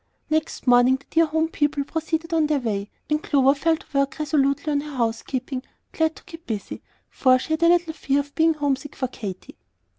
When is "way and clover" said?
2.57-3.53